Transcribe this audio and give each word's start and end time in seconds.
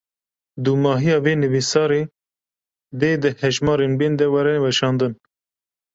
Dûmahiya 0.63 1.17
vê 1.25 1.33
nivîsarê, 1.43 2.01
dê 2.99 3.11
di 3.21 3.29
hejmarên 3.41 3.93
bên 3.99 4.13
de 4.19 4.25
were 4.33 4.55
weşandin 4.63 5.13